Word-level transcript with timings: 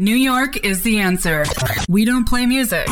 New 0.00 0.16
York 0.16 0.56
is 0.64 0.82
the 0.82 0.98
answer. 0.98 1.44
We 1.88 2.04
don't 2.04 2.28
play 2.28 2.46
music. 2.46 2.88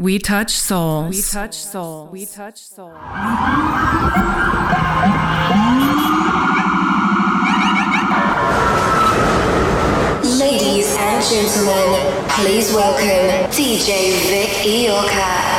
We 0.00 0.18
touch 0.18 0.50
souls. 0.50 1.14
We 1.14 1.22
touch 1.22 1.54
souls. 1.54 2.10
We 2.10 2.26
touch 2.26 2.58
souls. 2.58 2.98
Ladies 10.40 10.96
and 10.98 11.22
gentlemen, 11.22 12.24
please 12.30 12.72
welcome 12.74 13.48
DJ 13.52 14.18
Vic 14.26 14.50
Iorka. 14.66 15.52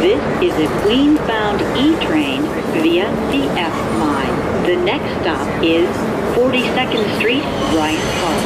This 0.00 0.22
is 0.42 0.66
a 0.66 0.80
Queens-bound 0.80 1.60
E-train 1.76 2.42
via 2.82 3.10
the 3.30 3.44
F 3.60 3.98
line. 4.00 4.64
The 4.64 4.76
next 4.76 5.20
stop 5.20 5.62
is 5.62 6.13
42nd 6.34 7.16
Street, 7.18 7.44
Bryant 7.70 8.02
Park. 8.18 8.40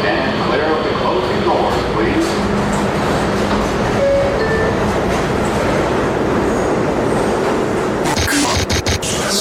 Stand 0.00 0.32
clear 0.48 0.64
of 0.64 0.82
the 0.82 0.92
closing 0.96 1.42
please. 1.92 2.26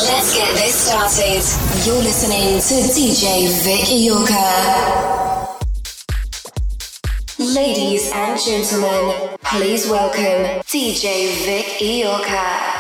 Let's 0.04 0.30
get 0.36 0.52
this 0.56 0.76
started. 0.76 1.44
You're 1.88 2.04
listening 2.04 2.60
to 2.60 2.76
DJ 2.92 3.48
Vic 3.64 3.88
Iorka. 3.88 4.48
Ladies 7.40 8.12
and 8.14 8.38
gentlemen, 8.38 9.38
please 9.44 9.88
welcome 9.90 10.62
DJ 10.68 11.46
Vic 11.46 11.80
Iorka. 11.80 12.77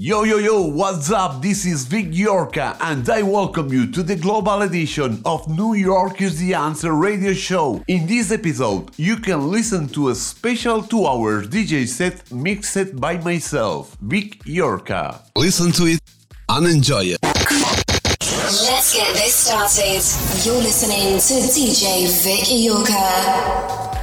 Yo 0.00 0.22
yo 0.22 0.38
yo, 0.38 0.62
what's 0.62 1.10
up? 1.10 1.42
This 1.42 1.66
is 1.66 1.84
Vic 1.86 2.12
Iorka 2.12 2.76
and 2.82 3.10
I 3.10 3.22
welcome 3.22 3.72
you 3.72 3.90
to 3.90 4.04
the 4.04 4.14
global 4.14 4.62
edition 4.62 5.20
of 5.24 5.48
New 5.48 5.74
York 5.74 6.22
is 6.22 6.38
the 6.38 6.54
Answer 6.54 6.92
radio 6.92 7.32
show. 7.32 7.82
In 7.88 8.06
this 8.06 8.30
episode, 8.30 8.92
you 8.96 9.16
can 9.16 9.50
listen 9.50 9.88
to 9.88 10.10
a 10.10 10.14
special 10.14 10.84
2 10.84 11.04
hour 11.04 11.42
DJ 11.42 11.88
set 11.88 12.30
mixed 12.30 12.94
by 13.00 13.18
myself, 13.18 13.96
Vic 14.00 14.38
Iorka. 14.44 15.20
Listen 15.34 15.72
to 15.72 15.86
it 15.86 16.00
and 16.48 16.68
enjoy 16.68 17.02
it. 17.02 17.18
Let's 17.24 18.94
get 18.94 19.12
this 19.14 19.34
started. 19.34 20.04
You're 20.46 20.62
listening 20.62 21.18
to 21.18 21.34
DJ 21.50 22.06
Vic 22.22 22.44
Iorka. 22.46 23.97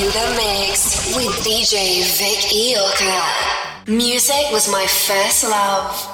in 0.00 0.06
the 0.06 0.34
mix 0.34 1.14
with 1.14 1.28
DJ 1.44 2.00
Vic 2.16 2.40
Iorka. 2.48 3.86
Music 3.86 4.50
was 4.50 4.70
my 4.72 4.86
first 4.86 5.44
love. 5.44 6.09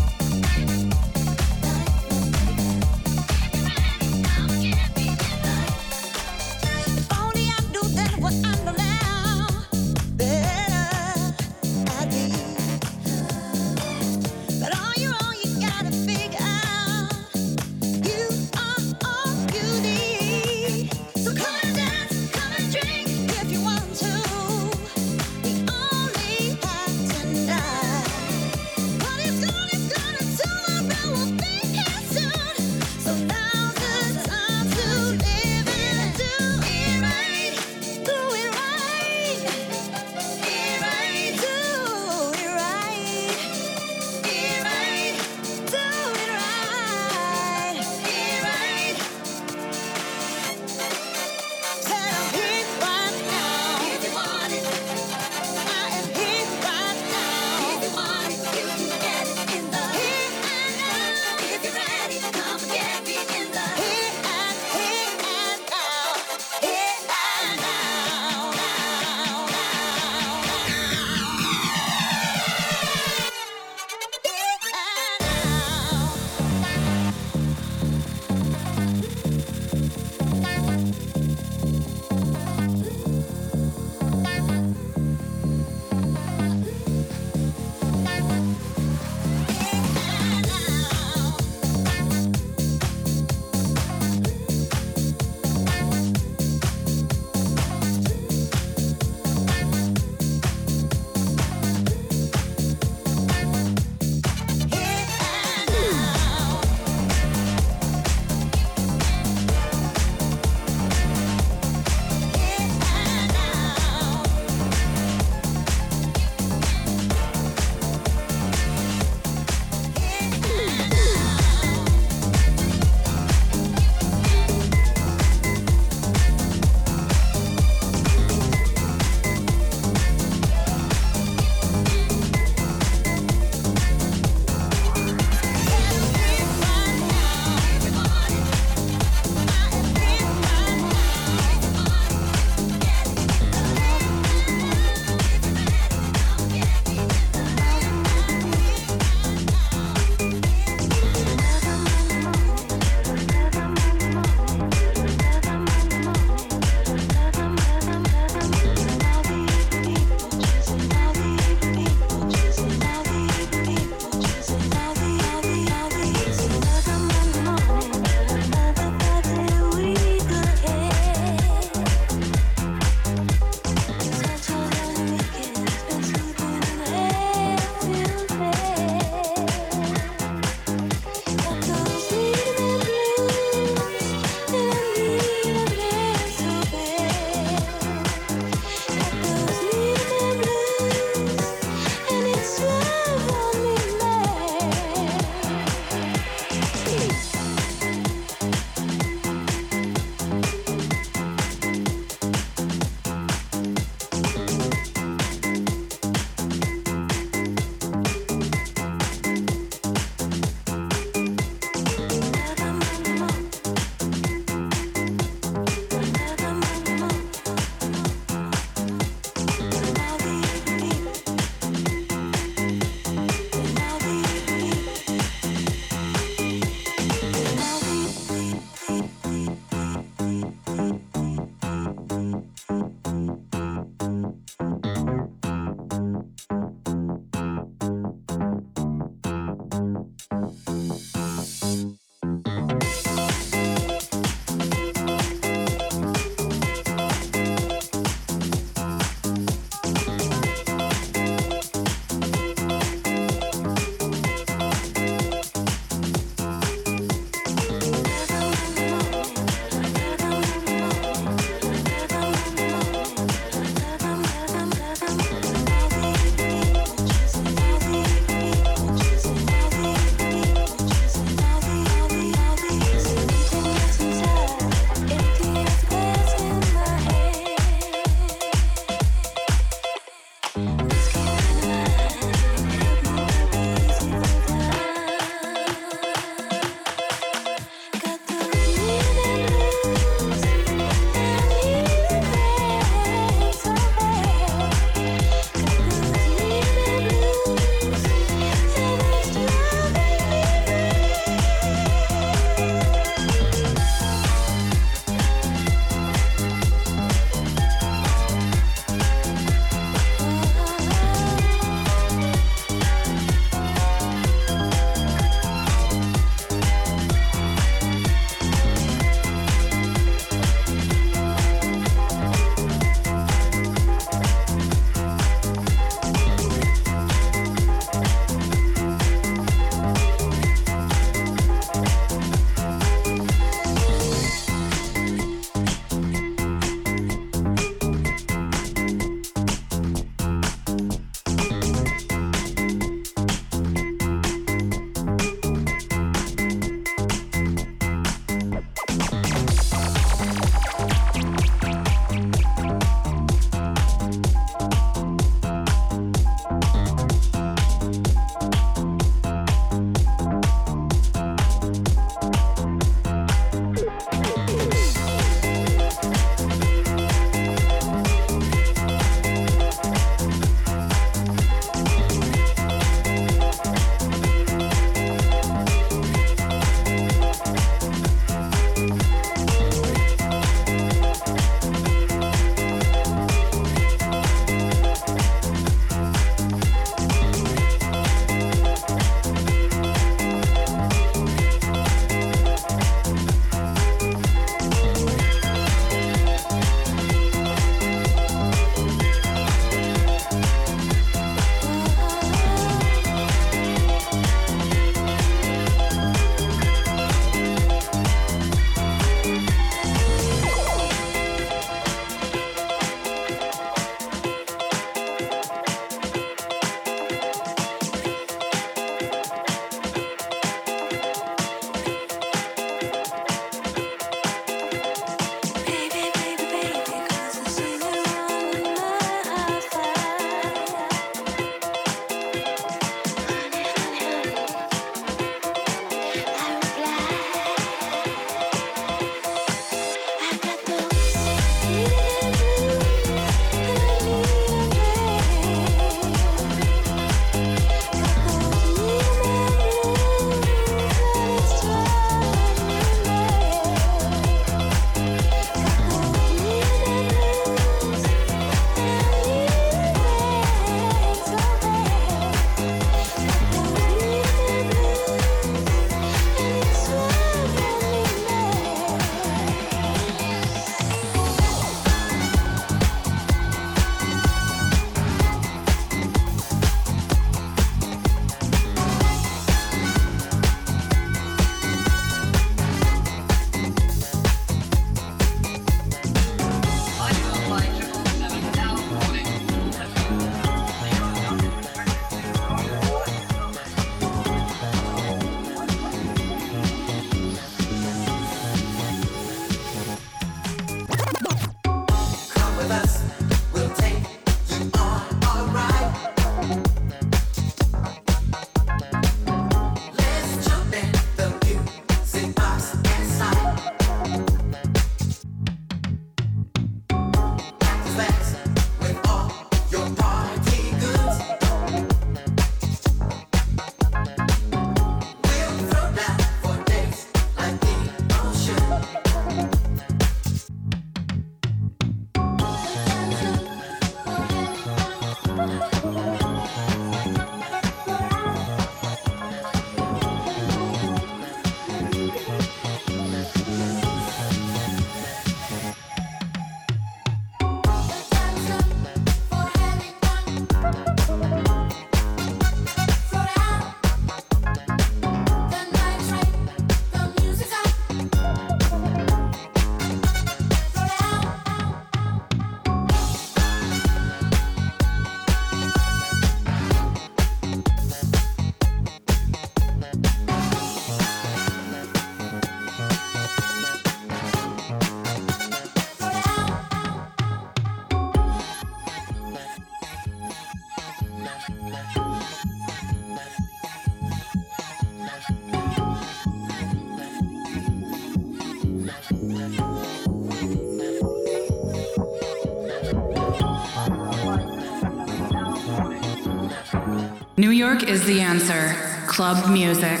York 597.56 597.84
is 597.84 598.04
the 598.04 598.20
answer. 598.20 598.76
Club 599.06 599.50
music. 599.50 600.00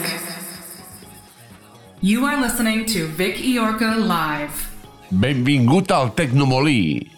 You 2.02 2.26
are 2.26 2.38
listening 2.38 2.84
to 2.86 3.06
Vic 3.06 3.36
Iorka 3.36 3.96
live. 3.96 4.70
Al 5.90 6.10
Tecnomolí. 6.10 7.15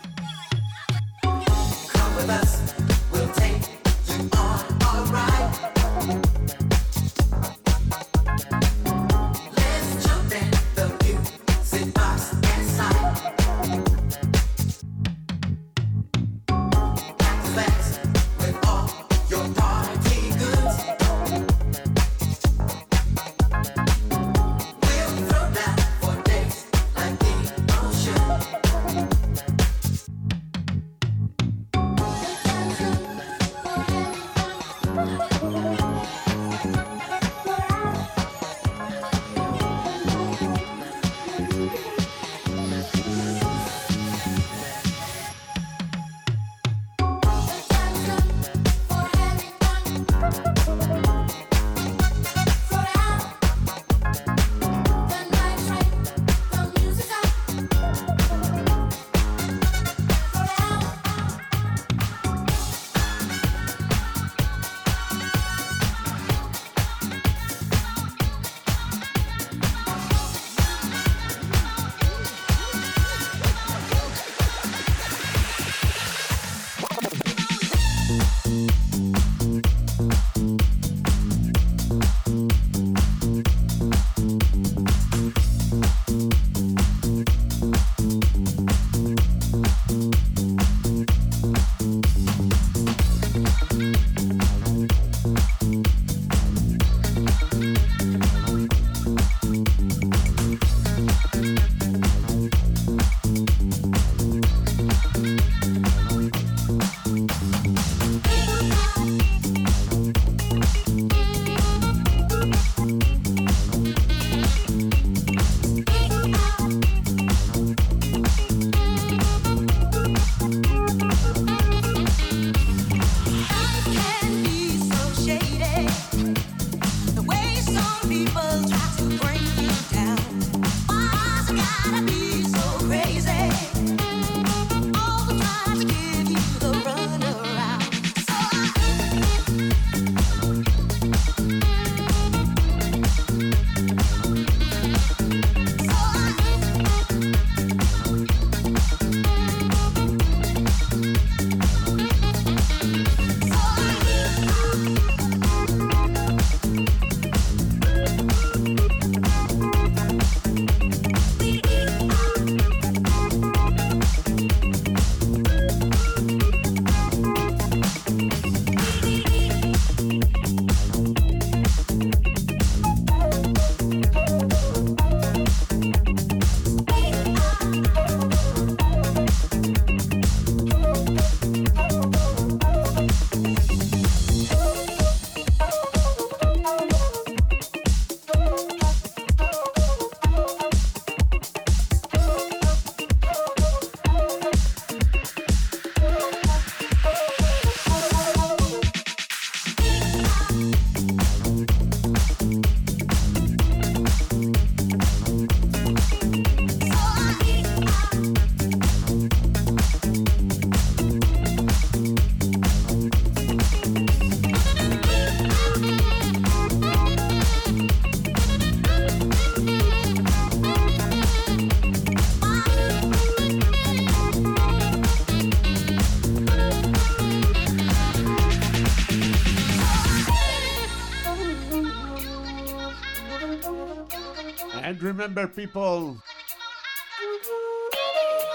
Remember, 235.18 235.48
people, 235.48 236.16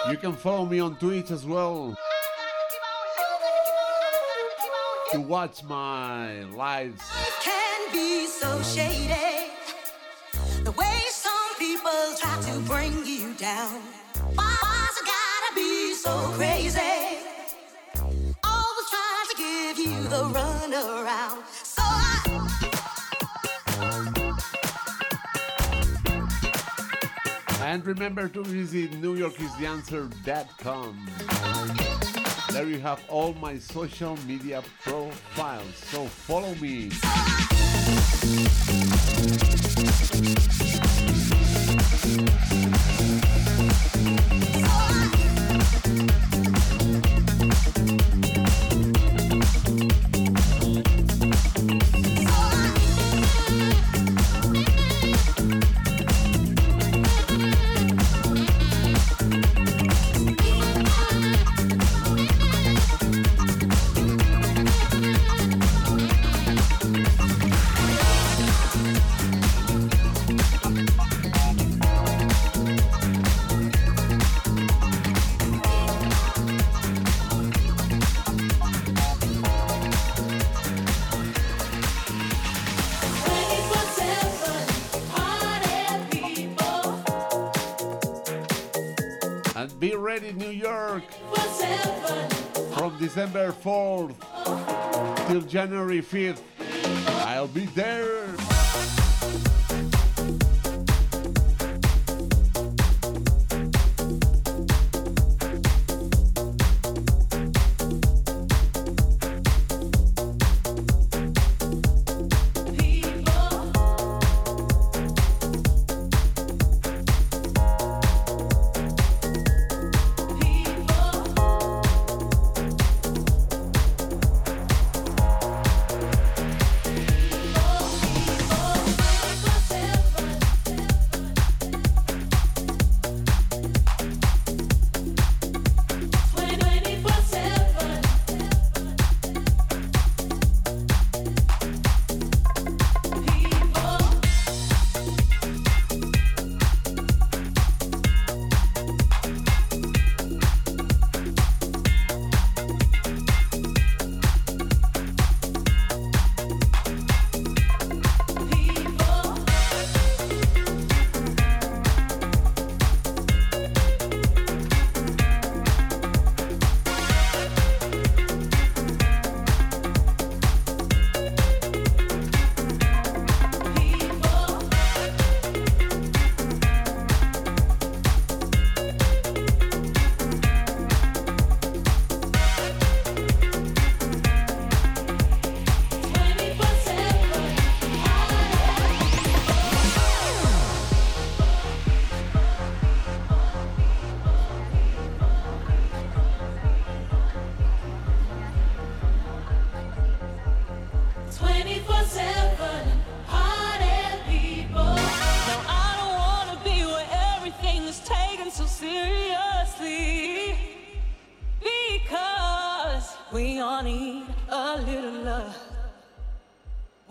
you 0.10 0.16
can 0.16 0.32
follow 0.32 0.66
me 0.66 0.80
on 0.80 0.96
Twitch 0.96 1.30
as 1.30 1.46
well 1.46 1.94
to 5.12 5.20
watch 5.20 5.62
my 5.66 6.44
lives. 6.56 7.02
can 7.42 7.92
be 7.92 8.28
so 8.28 8.62
shady. 8.62 9.52
The 10.64 10.72
way 10.72 11.02
some 11.10 11.54
people 11.60 11.92
try 12.18 12.40
to 12.42 12.60
bring 12.62 12.94
you 13.06 13.34
down. 13.34 13.82
Why's 14.34 14.96
it 15.02 15.06
gotta 15.06 15.56
be 15.56 15.94
so 15.96 16.16
crazy? 16.38 16.80
Always 18.42 18.88
trying 18.90 19.28
to 19.32 19.38
give 19.38 19.80
you 19.80 20.04
the. 20.08 20.24
And 27.74 27.82
remember 27.88 28.28
to 28.28 28.44
visit 28.44 28.92
NewYorkIsTheAnswer.com. 29.02 31.10
There 32.52 32.68
you 32.68 32.78
have 32.78 33.04
all 33.10 33.34
my 33.42 33.58
social 33.58 34.16
media 34.28 34.62
profiles. 34.84 35.76
So 35.78 36.06
follow 36.06 36.54
me. 36.62 36.92
December 93.14 93.52
4th 93.52 95.28
till 95.28 95.42
January 95.42 96.02
5th. 96.02 96.42
I'll 97.28 97.48
be 97.48 97.68
there! 97.68 98.53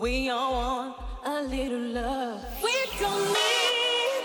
We 0.03 0.29
all 0.29 0.51
want 0.51 0.95
a 1.23 1.43
little 1.43 1.79
love. 1.79 2.43
We 2.61 2.75
don't 2.99 3.25
need 3.39 4.23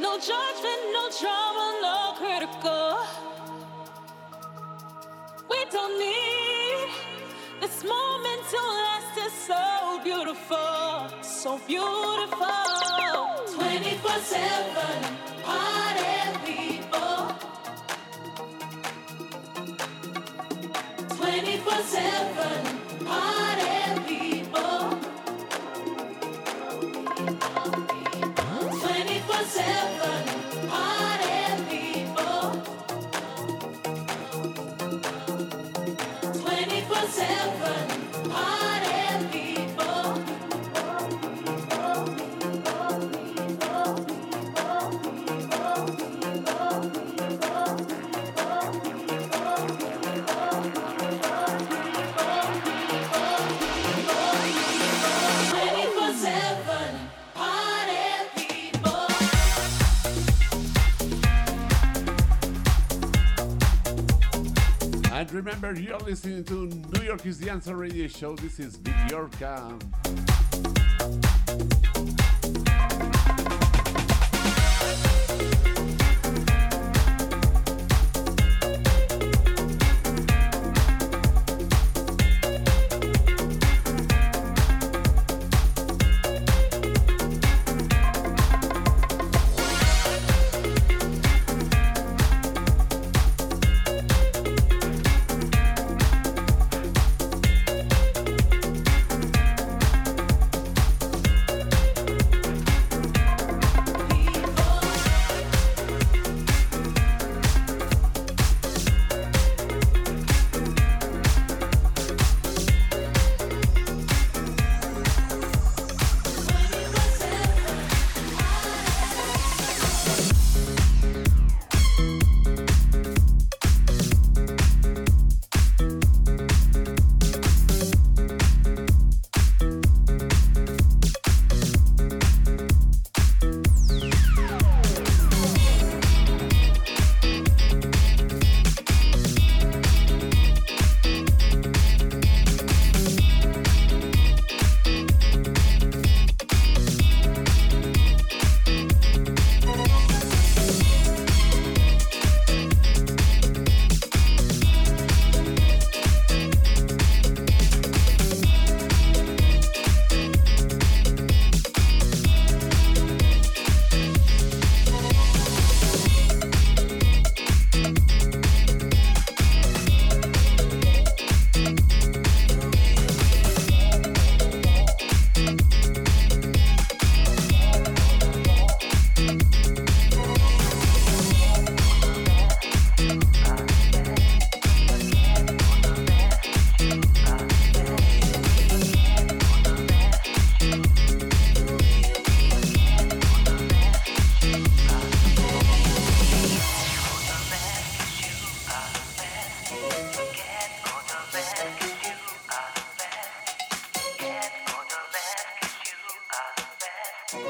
no 0.00 0.16
judgment, 0.16 0.82
no 0.96 1.10
drama, 1.20 1.66
no 1.82 2.14
critical. 2.16 3.04
We 5.50 5.58
don't 5.70 5.98
need 5.98 6.88
this 7.60 7.84
moment 7.84 8.40
to 8.52 8.56
last. 8.56 9.18
It's 9.18 9.34
so 9.46 10.00
beautiful, 10.02 11.10
so 11.20 11.60
beautiful. 11.66 12.48
24 13.58 14.10
7 14.10 15.16
party 15.44 16.14
people. 16.46 17.36
24 21.18 21.82
7 21.82 22.73
remember, 65.44 65.78
you're 65.78 65.98
listening 65.98 66.42
to 66.42 66.66
New 66.98 67.02
York 67.04 67.26
is 67.26 67.38
the 67.38 67.50
Answer 67.50 67.76
radio 67.76 68.06
show. 68.06 68.34
This 68.34 68.58
is 68.58 68.76
Vic 68.76 68.94
Iorka. 69.10 69.58
Um, 69.58 70.23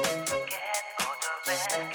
Get 0.05 0.61
out 0.99 1.17
of 1.25 1.45
bed. 1.45 1.94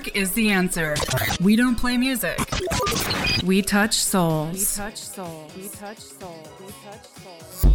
New 0.00 0.04
York 0.04 0.16
is 0.16 0.32
the 0.32 0.48
answer. 0.48 0.94
We 1.42 1.56
don't 1.56 1.76
play 1.76 1.98
music. 1.98 2.38
We 3.44 3.60
touch 3.60 3.92
souls. 3.92 4.54
We 4.54 4.64
touch 4.82 4.96
souls. 4.96 5.52
We 5.54 5.68
touch 5.68 5.98
souls. 5.98 6.48
We 6.58 6.66
touch 6.82 7.04
souls. 7.04 7.74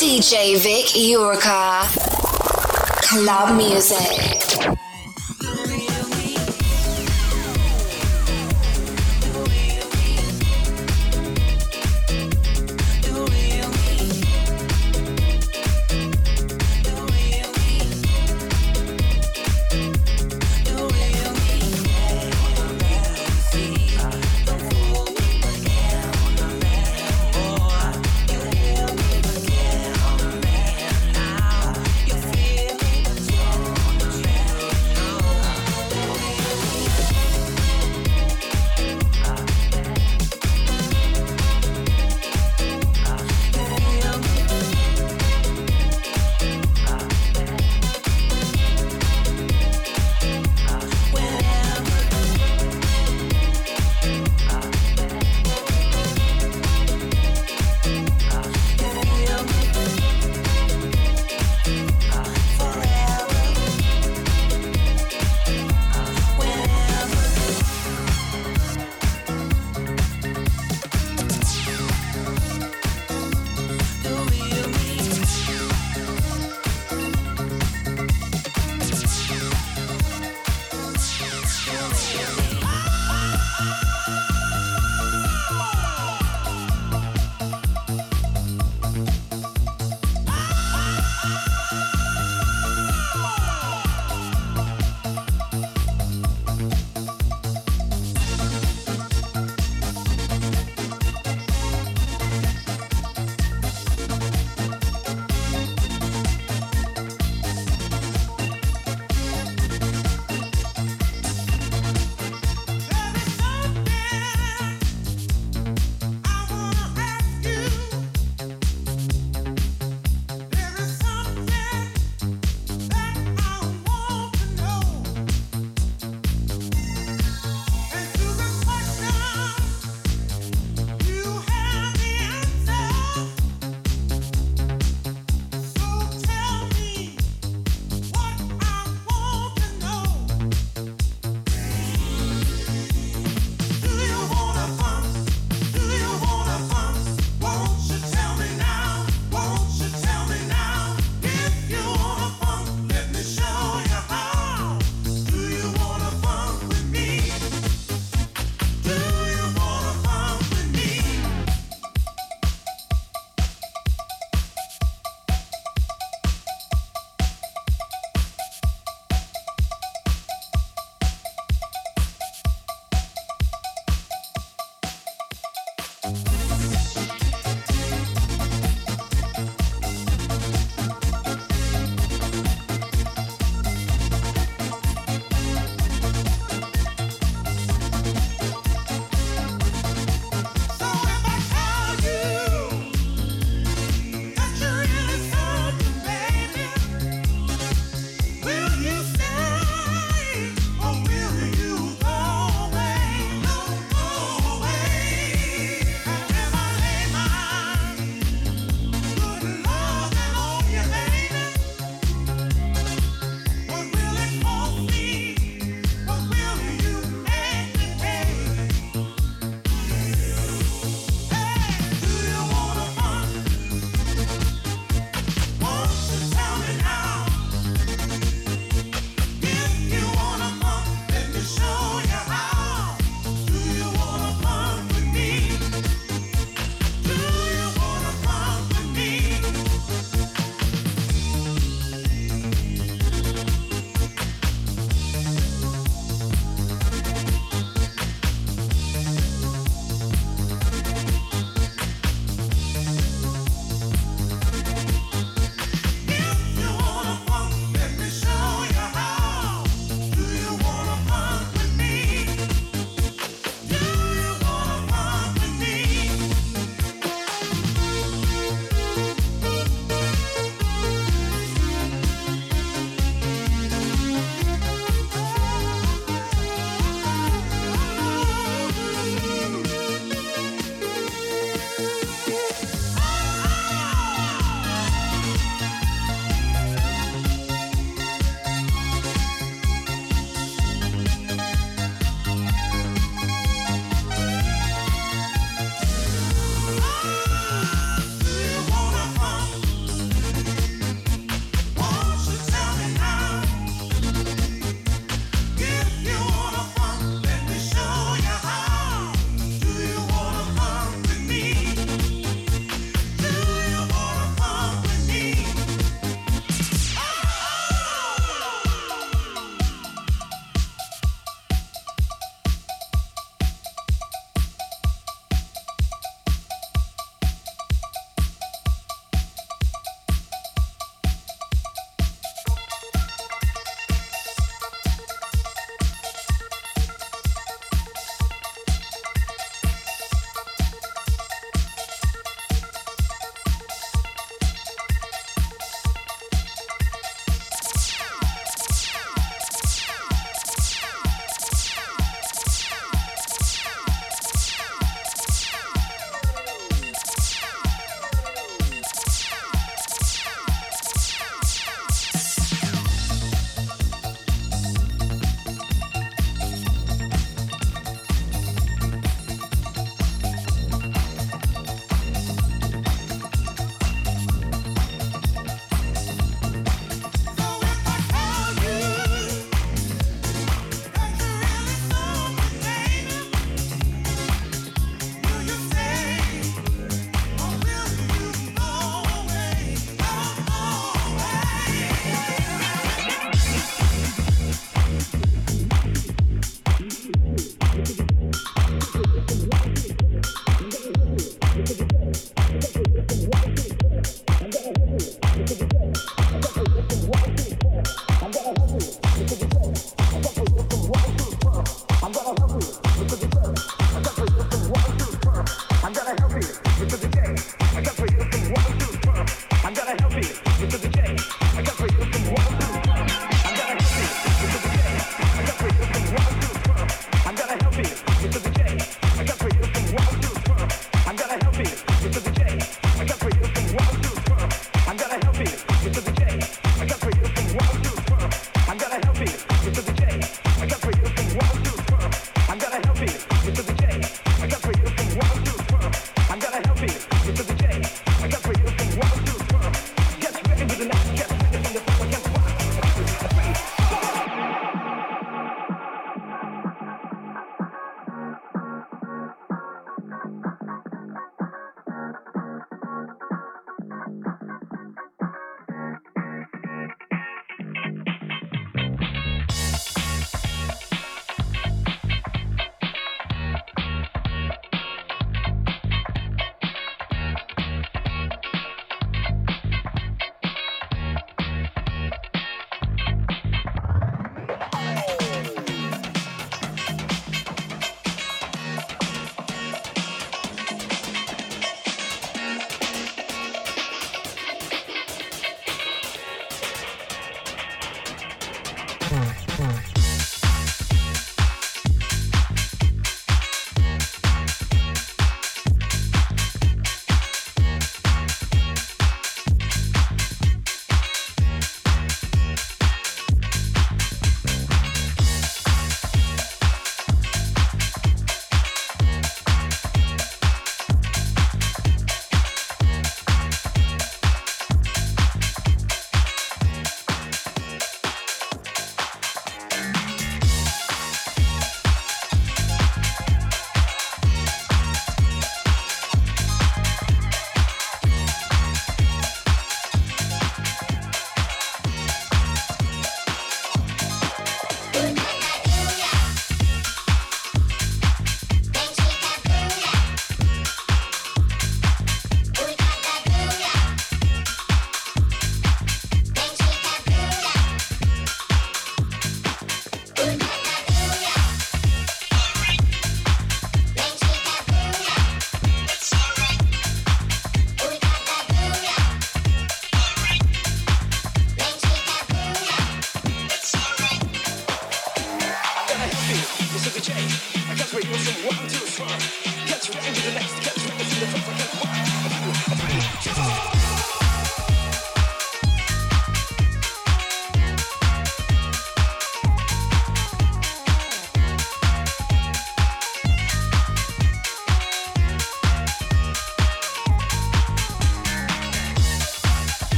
DJ 0.00 0.56
Vic 0.62 0.86
Iorka. 0.96 1.84
Club 3.02 3.56
music. 3.58 4.41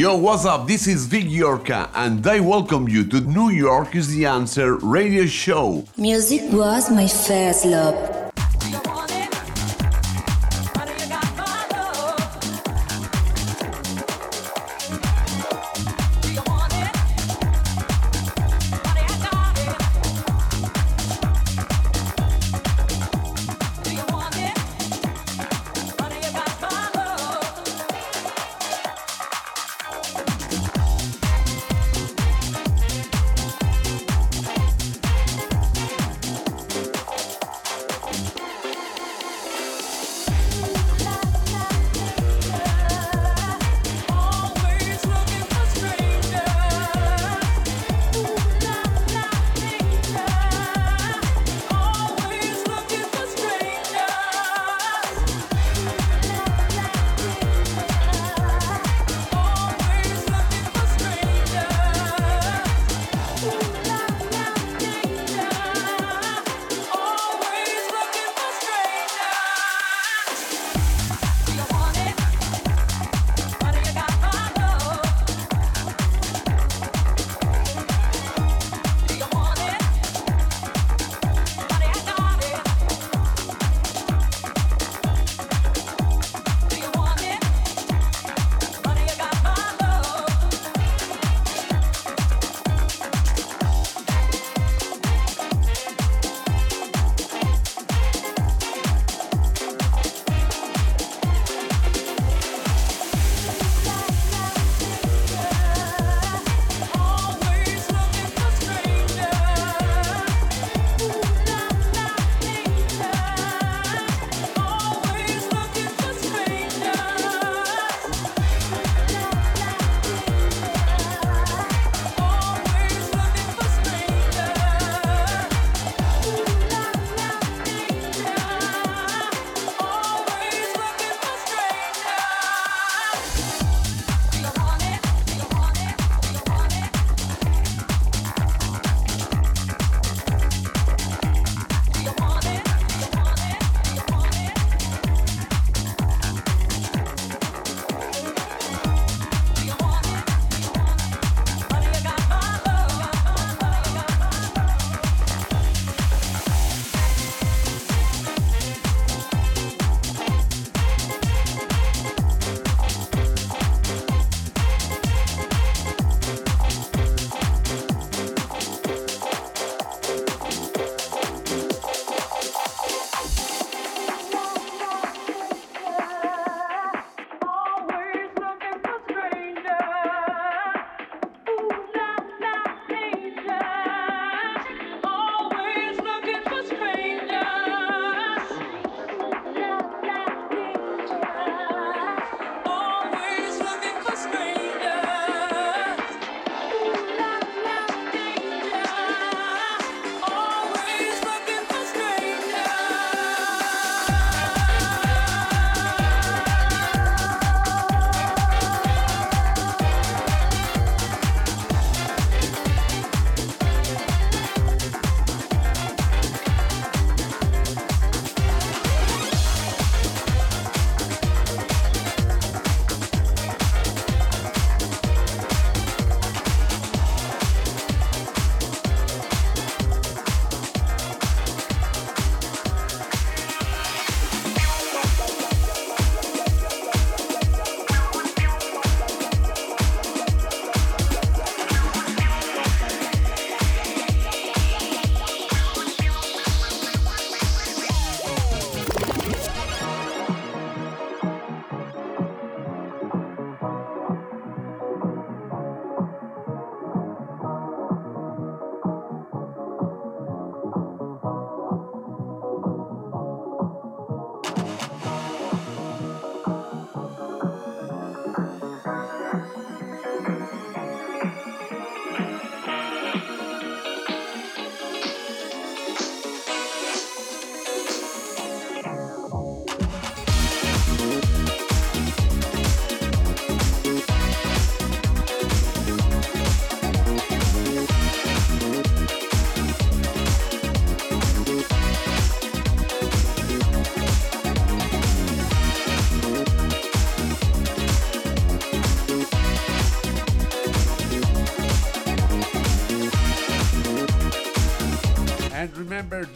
Yo, 0.00 0.16
what's 0.16 0.46
up? 0.46 0.66
This 0.66 0.86
is 0.86 1.04
Vic 1.04 1.26
Iorka, 1.26 1.90
and 1.94 2.26
I 2.26 2.40
welcome 2.40 2.88
you 2.88 3.04
to 3.04 3.20
New 3.20 3.50
York 3.50 3.94
is 3.94 4.08
the 4.08 4.24
Answer 4.24 4.76
radio 4.76 5.26
show. 5.26 5.84
Music 5.98 6.40
was 6.50 6.90
my 6.90 7.06
first 7.06 7.66
love. 7.66 8.09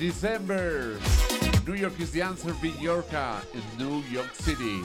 December. 0.05 0.99
New 1.67 1.73
York 1.73 1.99
is 1.99 2.11
the 2.11 2.21
answer, 2.21 2.53
Vic 2.61 2.75
Iorka 2.75 3.43
in 3.55 3.63
New 3.79 4.03
York 4.13 4.35
City. 4.35 4.83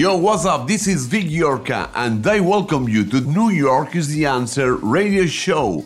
Yo, 0.00 0.16
what's 0.16 0.46
up? 0.46 0.66
This 0.66 0.86
is 0.86 1.04
Vic 1.04 1.26
Iorka, 1.26 1.90
and 1.94 2.26
I 2.26 2.40
welcome 2.40 2.88
you 2.88 3.04
to 3.04 3.20
New 3.20 3.50
York 3.50 3.94
is 3.94 4.08
the 4.08 4.24
Answer 4.24 4.76
radio 4.76 5.26
show. 5.26 5.84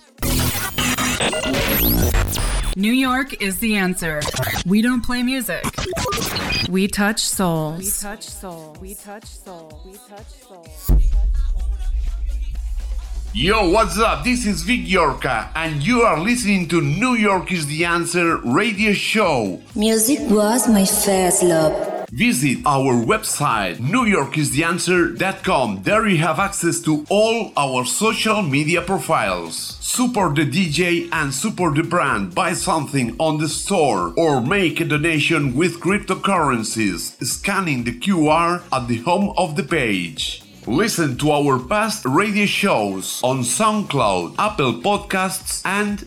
New 2.76 2.92
York 2.92 3.42
is 3.42 3.58
the 3.58 3.74
answer. 3.74 4.20
We 4.66 4.82
don't 4.82 5.04
play 5.04 5.24
music. 5.24 5.64
We 6.68 6.86
touch 6.86 7.18
souls. 7.18 7.80
We 7.80 7.90
touch 7.90 8.22
souls. 8.22 8.78
We 8.78 8.94
touch 8.94 9.24
souls. 9.24 9.84
We 9.84 9.98
touch 10.08 10.28
souls. 10.46 10.90
Yo, 13.32 13.68
what's 13.70 13.98
up? 13.98 14.22
This 14.22 14.46
is 14.46 14.62
Vic 14.62 14.82
Iorka, 14.82 15.48
and 15.56 15.82
you 15.82 16.02
are 16.02 16.20
listening 16.20 16.68
to 16.68 16.80
New 16.80 17.14
York 17.14 17.50
is 17.50 17.66
the 17.66 17.84
Answer 17.84 18.36
radio 18.44 18.92
show. 18.92 19.60
Music 19.74 20.20
was 20.30 20.68
my 20.68 20.84
first 20.84 21.42
love. 21.42 21.83
Visit 22.14 22.58
our 22.64 22.94
website, 22.94 23.78
newyorkistheanswer.com. 23.78 25.82
There 25.82 26.06
you 26.06 26.18
have 26.18 26.38
access 26.38 26.78
to 26.82 27.04
all 27.08 27.50
our 27.56 27.84
social 27.84 28.40
media 28.40 28.82
profiles. 28.82 29.76
Support 29.80 30.36
the 30.36 30.46
DJ 30.46 31.08
and 31.10 31.34
support 31.34 31.74
the 31.74 31.82
brand. 31.82 32.32
Buy 32.32 32.52
something 32.52 33.16
on 33.18 33.38
the 33.38 33.48
store 33.48 34.14
or 34.16 34.40
make 34.40 34.80
a 34.80 34.84
donation 34.84 35.56
with 35.56 35.80
cryptocurrencies, 35.80 37.20
scanning 37.24 37.82
the 37.82 37.98
QR 37.98 38.62
at 38.72 38.86
the 38.86 38.98
home 38.98 39.34
of 39.36 39.56
the 39.56 39.64
page. 39.64 40.44
Listen 40.68 41.18
to 41.18 41.32
our 41.32 41.58
past 41.58 42.04
radio 42.06 42.46
shows 42.46 43.20
on 43.24 43.40
SoundCloud, 43.40 44.36
Apple 44.38 44.74
Podcasts, 44.74 45.66
and 45.66 46.06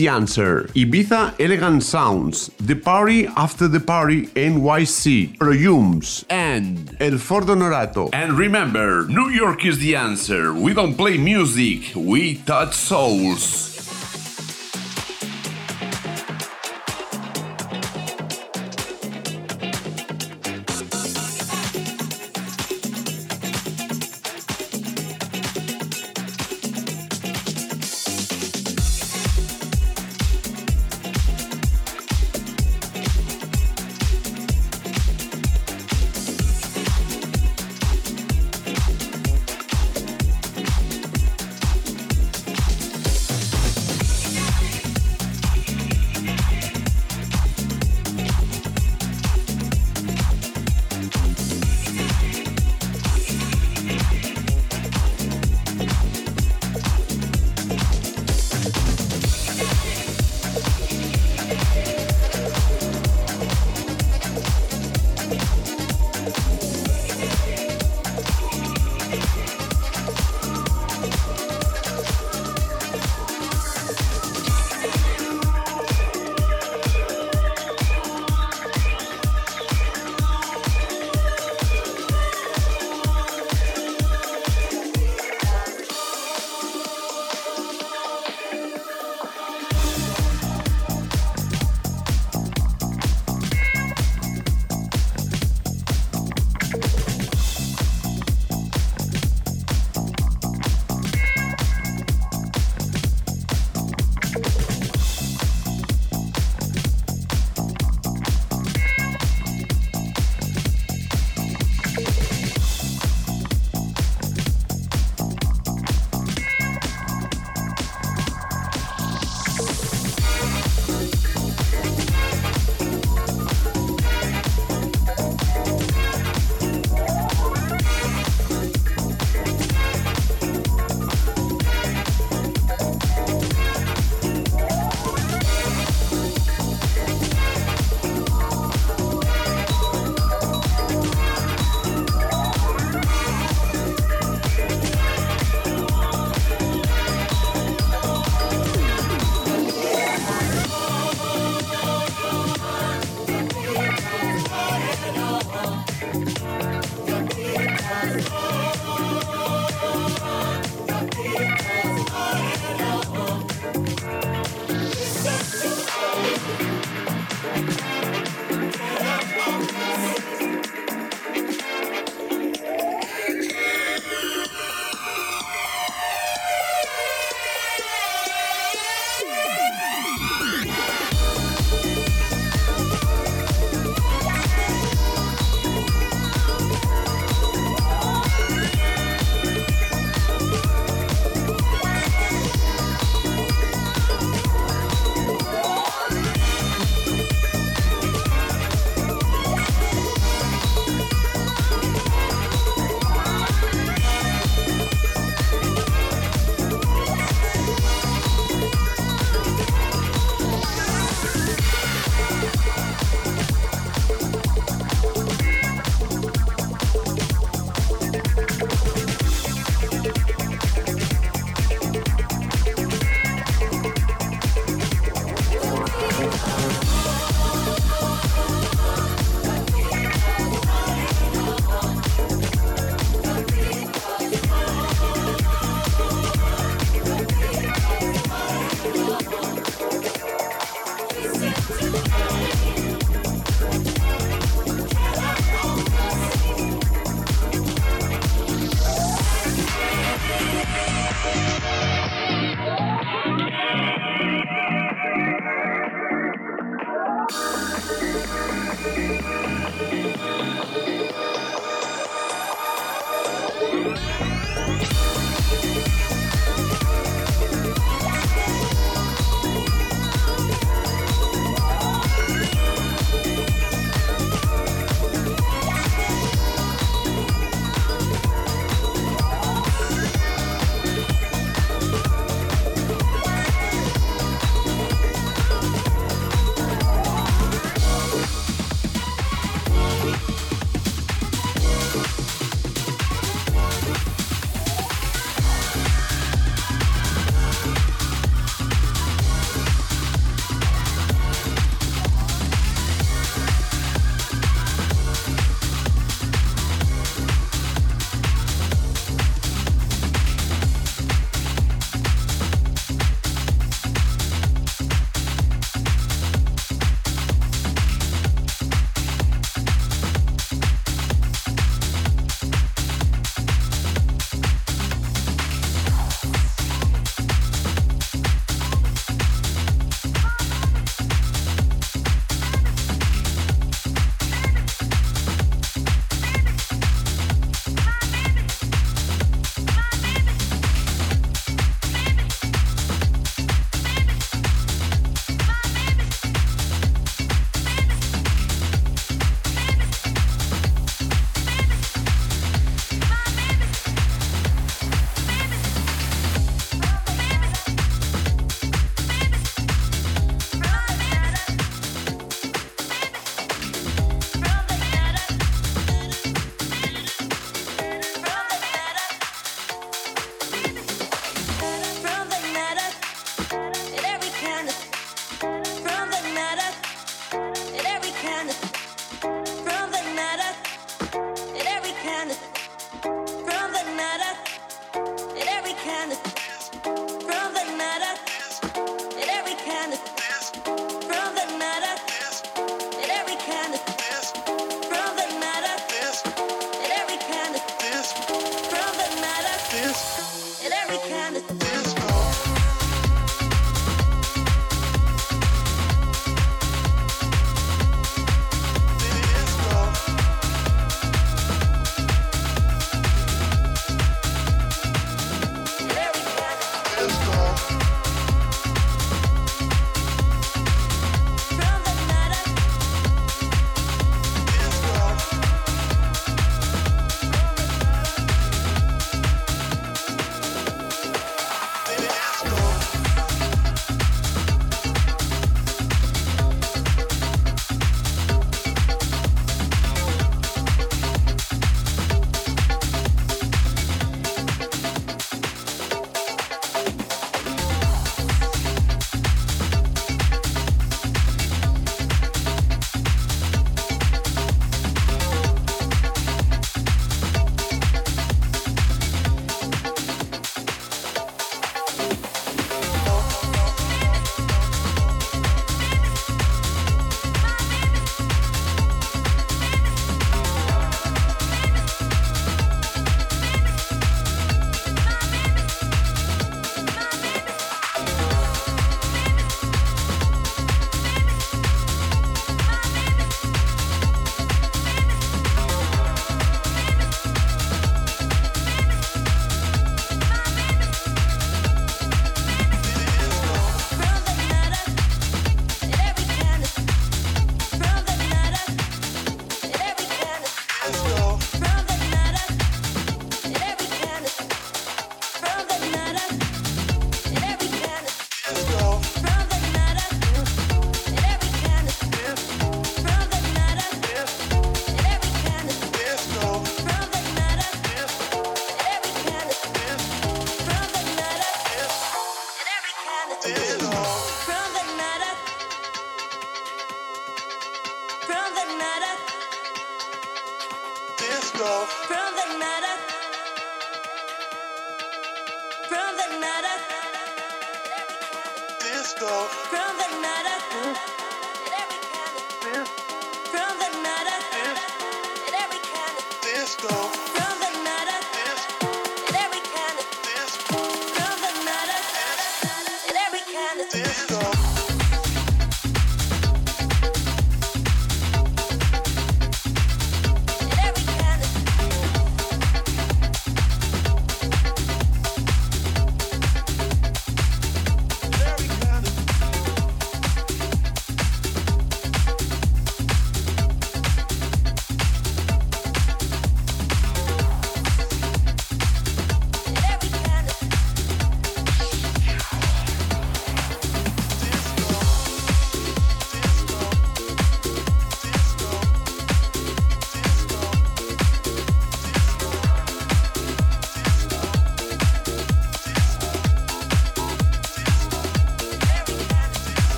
answer. 0.07 0.63
Ibiza 0.75 1.33
Elegant 1.39 1.83
Sounds. 1.83 2.51
The 2.59 2.75
party 2.75 3.27
after 3.27 3.67
the 3.67 3.79
party 3.79 4.27
NYC. 4.27 5.37
Perfumes 5.39 6.25
and 6.29 6.95
El 6.99 7.17
Fordo 7.17 7.55
Norato. 7.55 8.09
And 8.13 8.33
remember, 8.33 9.07
New 9.07 9.29
York 9.29 9.65
is 9.65 9.79
the 9.79 9.95
answer. 9.95 10.53
We 10.53 10.73
don't 10.73 10.95
play 10.95 11.17
music, 11.17 11.93
we 11.95 12.35
touch 12.37 12.73
souls. 12.73 13.80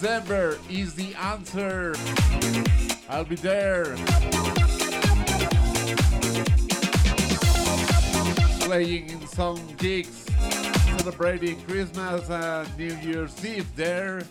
December 0.00 0.56
is 0.70 0.94
the 0.94 1.12
answer. 1.16 1.92
I'll 3.08 3.24
be 3.24 3.34
there. 3.34 3.96
Playing 8.60 9.10
in 9.10 9.26
some 9.26 9.60
gigs, 9.76 10.24
celebrating 10.98 11.60
Christmas 11.62 12.30
and 12.30 12.78
New 12.78 12.94
Year's 12.98 13.44
Eve 13.44 13.66
there. 13.74 14.22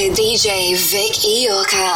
To 0.00 0.06
DJ 0.12 0.74
Vic 0.90 1.12
Iorka. 1.12 1.92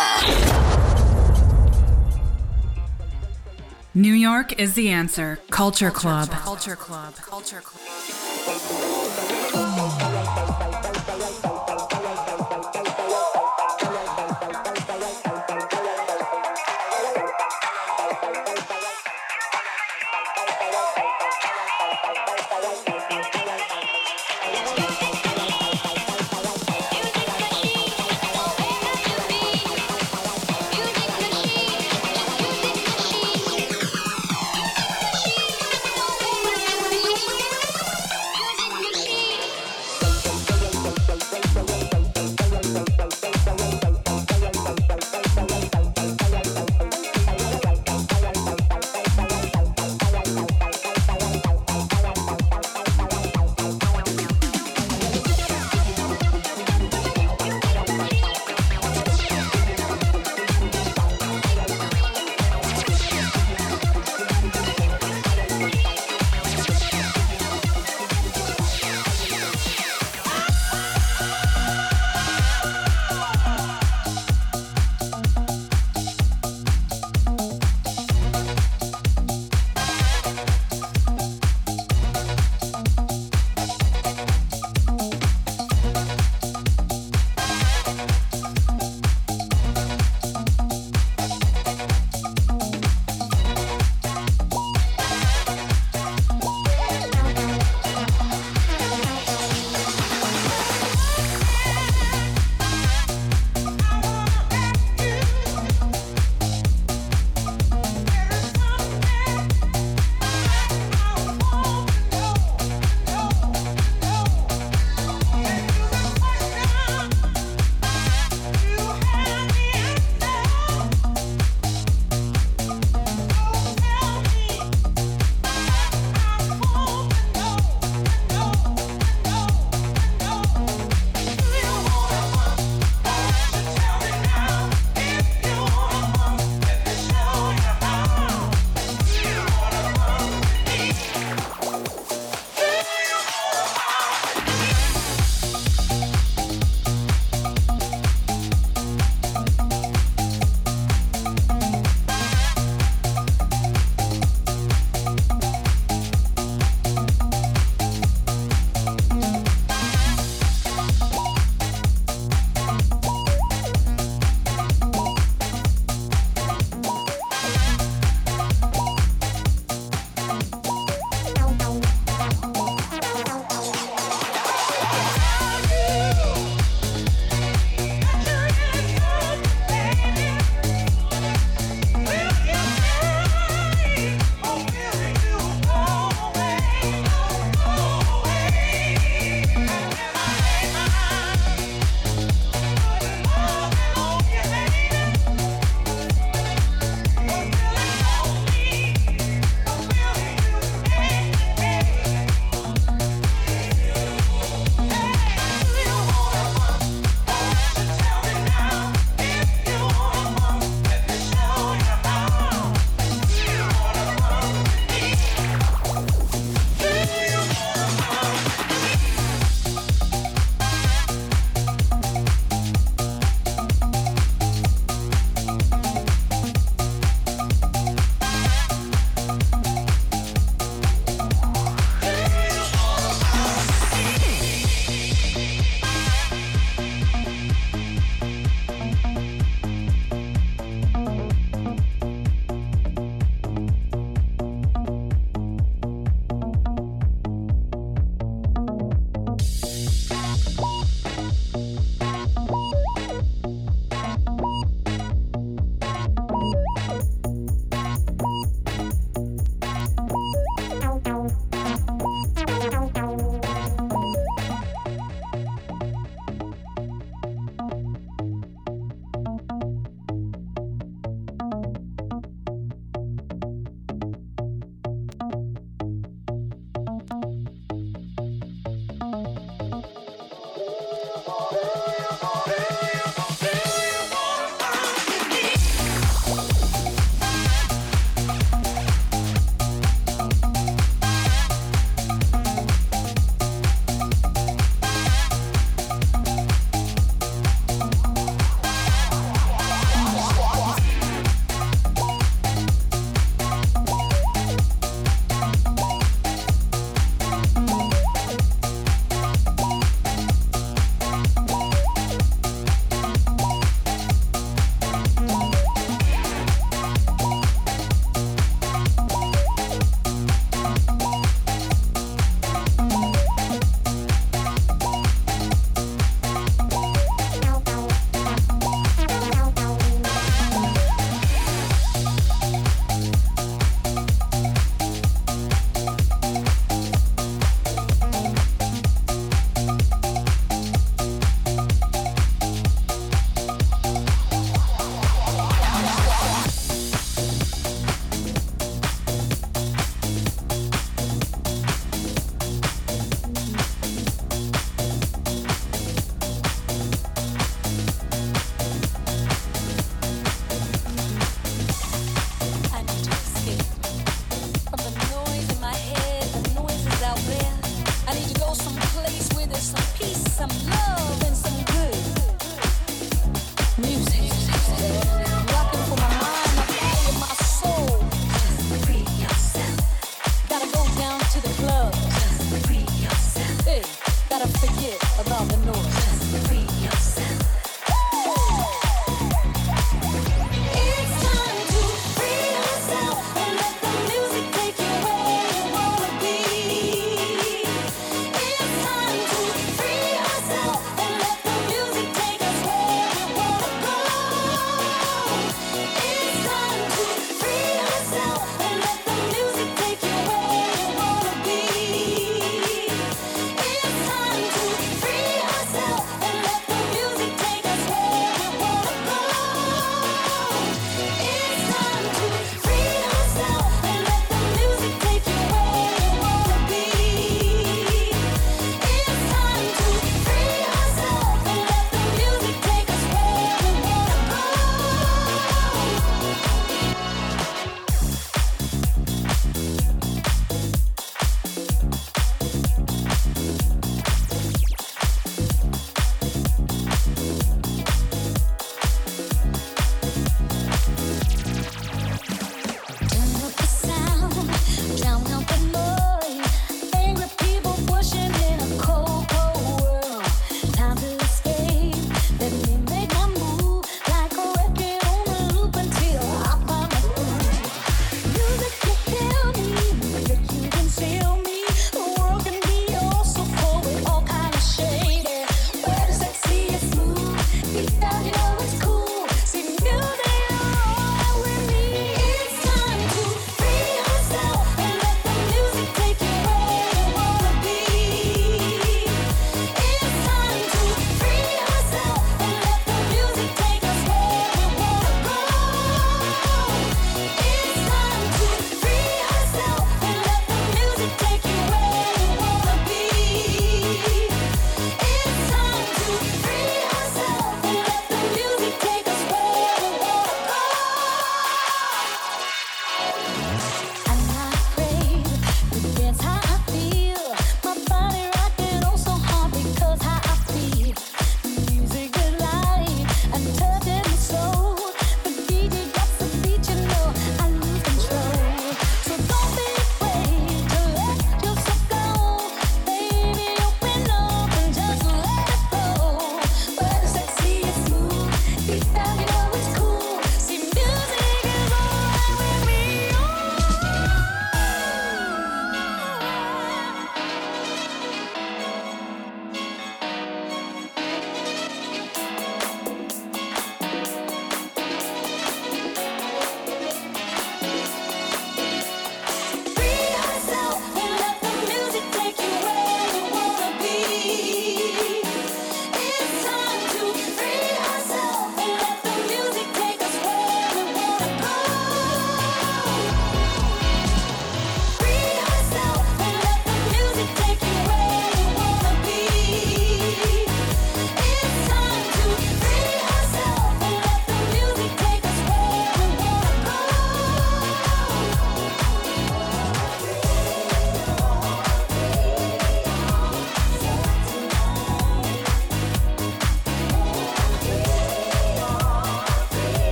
New 3.94 4.12
York 4.12 4.60
is 4.60 4.74
the 4.74 4.90
answer. 4.90 5.39
Culture 5.48 5.90
Club. 5.90 6.28
Culture 6.28 6.76
Club. 6.76 7.14
Culture 7.16 7.62
Club. 7.62 7.84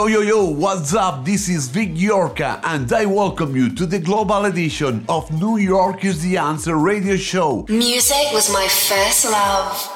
Yo 0.00 0.06
yo 0.06 0.20
yo, 0.22 0.44
what's 0.46 0.94
up? 0.94 1.26
This 1.26 1.50
is 1.50 1.68
Vic 1.68 1.90
Iorka 1.90 2.58
and 2.64 2.90
I 2.90 3.04
welcome 3.04 3.54
you 3.54 3.68
to 3.74 3.84
the 3.84 3.98
global 3.98 4.46
edition 4.46 5.04
of 5.10 5.30
New 5.30 5.58
York 5.58 6.06
is 6.06 6.22
the 6.22 6.38
Answer 6.38 6.74
radio 6.78 7.16
show. 7.16 7.66
Music 7.68 8.32
was 8.32 8.50
my 8.50 8.66
first 8.66 9.26
love. 9.26 9.89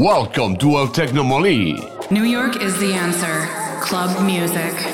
Welcome 0.00 0.56
to 0.60 0.78
El 0.78 0.88
Technomoli. 0.88 1.76
New 2.10 2.24
York 2.24 2.56
is 2.62 2.78
the 2.78 2.94
answer. 2.94 3.46
Club 3.82 4.24
music. 4.24 4.89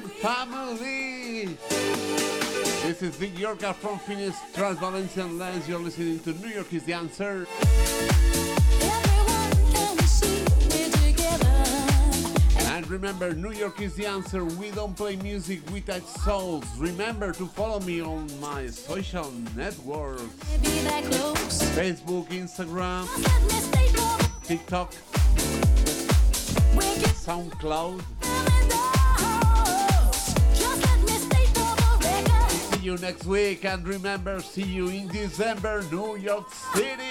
Weekend, 0.00 0.12
family! 0.20 1.46
This 1.68 3.02
is 3.02 3.16
Vic 3.16 3.34
Iorka 3.34 3.74
from 3.74 3.98
Phoenix, 3.98 4.36
Trans 4.54 4.78
Valencian 4.78 5.38
Lands. 5.38 5.68
You're 5.68 5.80
listening 5.80 6.20
to 6.20 6.32
New 6.34 6.48
York 6.48 6.72
is 6.72 6.84
the 6.84 6.92
answer. 6.92 7.46
And 12.72 12.88
remember, 12.90 13.34
New 13.34 13.52
York 13.52 13.80
is 13.80 13.94
the 13.94 14.06
answer. 14.06 14.44
We 14.44 14.70
don't 14.70 14.96
play 14.96 15.16
music, 15.16 15.60
we 15.70 15.80
touch 15.80 16.04
souls. 16.04 16.64
Remember 16.78 17.32
to 17.32 17.46
follow 17.46 17.80
me 17.80 18.00
on 18.00 18.28
my 18.40 18.68
social 18.68 19.30
networks 19.56 20.22
Facebook, 21.74 22.28
Instagram, 22.28 23.06
TikTok, 24.44 24.92
SoundCloud. 27.24 28.89
You 32.90 32.98
next 32.98 33.24
week, 33.24 33.64
and 33.64 33.86
remember, 33.86 34.40
see 34.40 34.62
you 34.62 34.88
in 34.88 35.06
December, 35.08 35.84
New 35.92 36.16
York 36.16 36.52
City. 36.74 37.09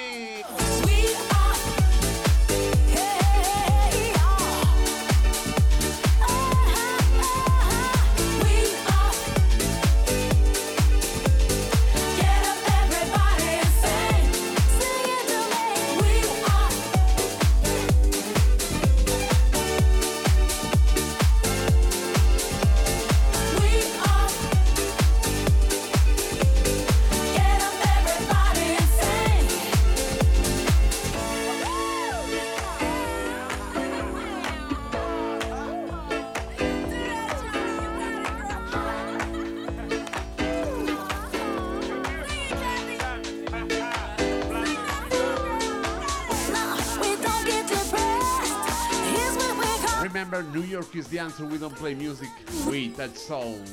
York 50.80 50.96
is 50.96 51.08
the 51.10 51.20
answer. 51.20 51.46
We 51.46 51.58
don't 51.58 51.76
play 51.76 51.94
music, 51.94 52.30
we 52.66 52.88
touch 52.90 53.16
souls. 53.16 53.70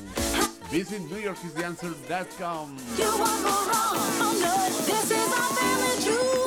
Visit 0.69 1.01
NewYorkIsTheAnswer.com. 1.03 2.77
You 2.97 3.05
won't 3.05 3.43
go 3.43 3.49
wrong. 3.69 4.03
Oh 4.19 4.37
no, 4.41 4.85
this 4.85 5.11
is 5.11 5.33
our 5.33 5.55
family. 5.55 6.46